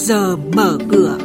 [0.00, 1.18] giờ mở cửa.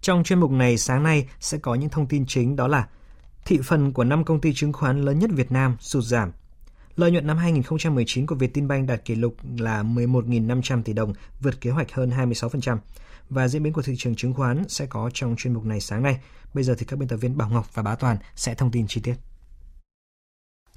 [0.00, 2.88] Trong chuyên mục này sáng nay sẽ có những thông tin chính đó là
[3.44, 6.32] thị phần của 5 công ty chứng khoán lớn nhất Việt Nam sụt giảm.
[6.96, 11.70] Lợi nhuận năm 2019 của Vietinbank đạt kỷ lục là 11.500 tỷ đồng, vượt kế
[11.70, 12.78] hoạch hơn 26%.
[13.30, 16.02] Và diễn biến của thị trường chứng khoán sẽ có trong chuyên mục này sáng
[16.02, 16.20] nay.
[16.54, 18.86] Bây giờ thì các biên tập viên Bảo Ngọc và Bá Toàn sẽ thông tin
[18.86, 19.14] chi tiết.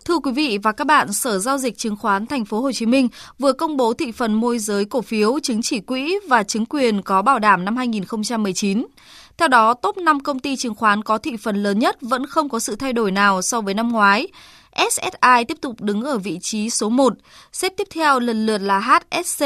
[0.05, 2.85] Thưa quý vị và các bạn, Sở giao dịch chứng khoán Thành phố Hồ Chí
[2.85, 3.07] Minh
[3.39, 7.01] vừa công bố thị phần môi giới cổ phiếu, chứng chỉ quỹ và chứng quyền
[7.01, 8.85] có bảo đảm năm 2019.
[9.37, 12.49] Theo đó, top 5 công ty chứng khoán có thị phần lớn nhất vẫn không
[12.49, 14.27] có sự thay đổi nào so với năm ngoái.
[14.89, 17.13] SSI tiếp tục đứng ở vị trí số 1,
[17.51, 19.45] xếp tiếp theo lần lượt là HSC,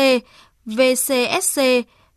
[0.66, 1.62] VCSC,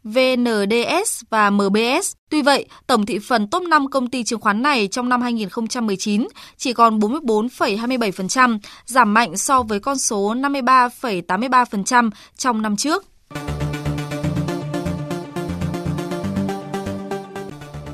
[0.05, 2.13] VNDS và MBS.
[2.31, 6.29] Tuy vậy, tổng thị phần top 5 công ty chứng khoán này trong năm 2019
[6.57, 13.05] chỉ còn 44,27%, giảm mạnh so với con số 53,83% trong năm trước.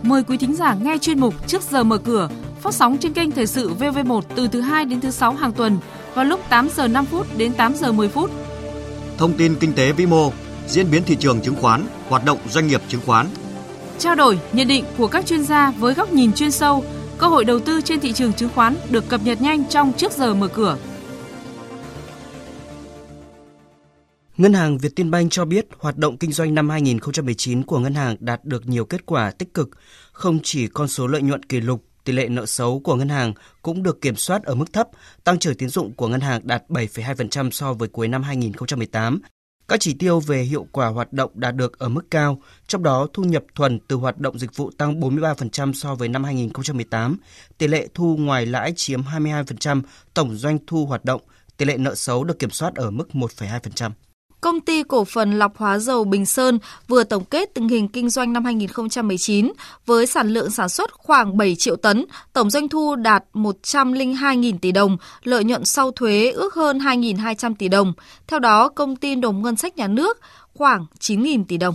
[0.03, 2.29] Mời quý thính giả nghe chuyên mục Trước giờ mở cửa,
[2.61, 5.79] phát sóng trên kênh Thời sự VV1 từ thứ 2 đến thứ 6 hàng tuần
[6.15, 8.31] vào lúc 8 giờ 5 phút đến 8 giờ 10 phút.
[9.19, 10.33] Thông tin kinh tế vĩ mô,
[10.69, 13.27] diễn biến thị trường chứng khoán, hoạt động doanh nghiệp chứng khoán.
[13.98, 16.84] Trao đổi, nhận định của các chuyên gia với góc nhìn chuyên sâu,
[17.19, 20.12] cơ hội đầu tư trên thị trường chứng khoán được cập nhật nhanh trong trước
[20.12, 20.77] giờ mở cửa.
[24.37, 28.44] Ngân hàng Vietinbank cho biết hoạt động kinh doanh năm 2019 của ngân hàng đạt
[28.44, 29.70] được nhiều kết quả tích cực,
[30.12, 33.33] không chỉ con số lợi nhuận kỷ lục, tỷ lệ nợ xấu của ngân hàng
[33.62, 34.89] cũng được kiểm soát ở mức thấp,
[35.25, 39.20] tăng trưởng tín dụng của ngân hàng đạt 7,2% so với cuối năm 2018,
[39.69, 43.06] các chỉ tiêu về hiệu quả hoạt động đạt được ở mức cao, trong đó
[43.12, 47.17] thu nhập thuần từ hoạt động dịch vụ tăng 43% so với năm 2018,
[47.59, 49.83] tỷ lệ thu ngoài lãi chiếm 22%,
[50.14, 51.20] tổng doanh thu hoạt động,
[51.56, 53.91] tỷ lệ nợ xấu được kiểm soát ở mức 1,2%.
[54.41, 58.11] Công ty cổ phần lọc hóa dầu Bình Sơn vừa tổng kết tình hình kinh
[58.11, 59.53] doanh năm 2019
[59.87, 64.72] với sản lượng sản xuất khoảng 7 triệu tấn, tổng doanh thu đạt 102.000 tỷ
[64.72, 67.93] đồng, lợi nhuận sau thuế ước hơn 2.200 tỷ đồng.
[68.27, 70.21] Theo đó, công ty nộp ngân sách nhà nước
[70.55, 71.75] khoảng 9.000 tỷ đồng.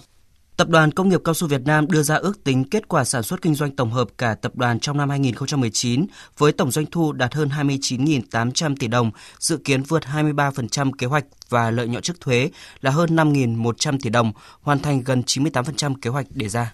[0.62, 3.24] Tập đoàn Công nghiệp Cao su Việt Nam đưa ra ước tính kết quả sản
[3.24, 6.06] xuất kinh doanh tổng hợp cả tập đoàn trong năm 2019
[6.38, 11.26] với tổng doanh thu đạt hơn 29.800 tỷ đồng, dự kiến vượt 23% kế hoạch
[11.50, 12.50] và lợi nhuận trước thuế
[12.82, 16.74] là hơn 5.100 tỷ đồng, hoàn thành gần 98% kế hoạch đề ra.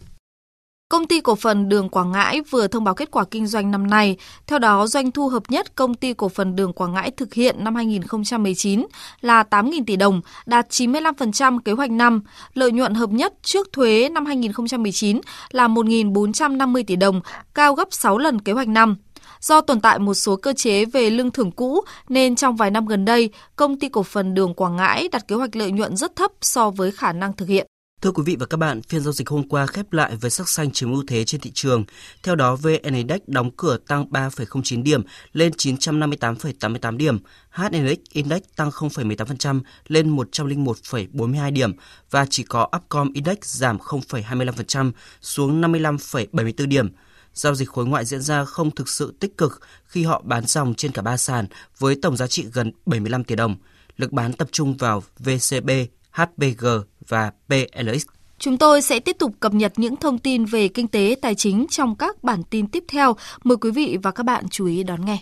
[0.90, 3.88] Công ty cổ phần Đường Quảng Ngãi vừa thông báo kết quả kinh doanh năm
[3.88, 4.18] nay.
[4.48, 7.64] Theo đó, doanh thu hợp nhất công ty cổ phần Đường Quảng Ngãi thực hiện
[7.64, 8.86] năm 2019
[9.22, 12.22] là 8.000 tỷ đồng, đạt 95% kế hoạch năm.
[12.53, 15.22] Lợi nhuận hợp nhất trước thuế năm 2019
[15.52, 17.22] là 1.450 tỷ đồng,
[17.54, 18.96] cao gấp 6 lần kế hoạch năm.
[19.42, 22.86] Do tồn tại một số cơ chế về lương thưởng cũ nên trong vài năm
[22.86, 26.16] gần đây, công ty cổ phần Đường Quảng Ngãi đặt kế hoạch lợi nhuận rất
[26.16, 27.68] thấp so với khả năng thực hiện.
[28.02, 30.50] Thưa quý vị và các bạn, phiên giao dịch hôm qua khép lại với sắc
[30.50, 31.85] xanh chiếm ưu thế trên thị trường.
[32.24, 35.02] Theo đó, VN Index đóng cửa tăng 3,09 điểm
[35.34, 37.18] lên 958,88 điểm,
[37.52, 41.72] HNX Index tăng 0,18% lên 101,42 điểm
[42.12, 44.91] và chỉ có Upcom Index giảm 0,25%
[45.22, 46.90] xuống 55,74 điểm.
[47.34, 50.74] Giao dịch khối ngoại diễn ra không thực sự tích cực khi họ bán dòng
[50.74, 51.47] trên cả ba sàn
[51.78, 53.56] với tổng giá trị gần 75 tỷ đồng.
[53.97, 55.69] Lực bán tập trung vào VCB,
[56.17, 56.66] HBG
[57.07, 58.05] và PLX.
[58.39, 61.66] Chúng tôi sẽ tiếp tục cập nhật những thông tin về kinh tế, tài chính
[61.69, 63.16] trong các bản tin tiếp theo.
[63.44, 65.17] Mời quý vị và các bạn chú ý đón nghe.